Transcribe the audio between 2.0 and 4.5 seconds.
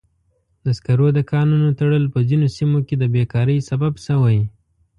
په ځینو سیمو کې د بیکارۍ سبب شوی.